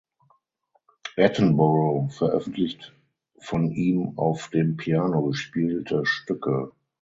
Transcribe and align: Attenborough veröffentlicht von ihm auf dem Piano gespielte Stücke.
Attenborough 1.15 2.09
veröffentlicht 2.11 2.91
von 3.37 3.69
ihm 3.69 4.17
auf 4.17 4.49
dem 4.49 4.75
Piano 4.75 5.21
gespielte 5.21 6.07
Stücke. 6.07 6.71